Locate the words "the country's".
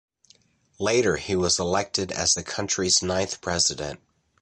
2.33-3.03